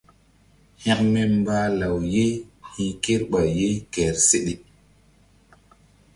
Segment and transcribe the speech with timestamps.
[0.83, 2.25] Hekme mbah law ye
[2.73, 4.53] hi̧ kerɓay ye kehr seɗe.